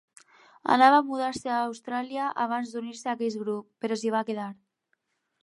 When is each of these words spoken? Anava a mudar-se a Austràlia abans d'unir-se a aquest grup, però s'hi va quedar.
Anava 0.75 1.01
a 1.01 1.03
mudar-se 1.09 1.51
a 1.55 1.59
Austràlia 1.65 2.31
abans 2.47 2.73
d'unir-se 2.73 3.07
a 3.09 3.15
aquest 3.19 3.43
grup, 3.45 3.71
però 3.85 4.01
s'hi 4.03 4.17
va 4.19 4.25
quedar. 4.33 4.51